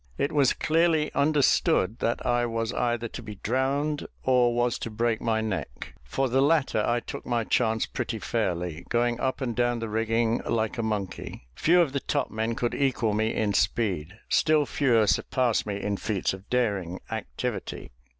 [0.17, 5.21] It was clearly understood that I was either to be drowned or was to break
[5.21, 9.77] my neck; for the latter I took my chance pretty fairly, going up and down
[9.77, 11.45] the rigging like a monkey.
[11.53, 16.33] Few of the topmen could equal me in speed, still fewer surpass me in feats
[16.33, 17.91] of daring activity.